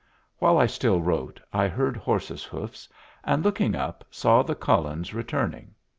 While 0.39 0.57
I 0.57 0.65
still 0.65 0.99
wrote, 0.99 1.39
I 1.53 1.67
heard 1.67 1.95
horses' 1.95 2.43
hoofs, 2.43 2.89
and, 3.23 3.43
looking 3.45 3.75
up, 3.75 4.03
saw 4.09 4.41
the 4.41 4.55
Cullens 4.55 5.13
returning. 5.13 5.75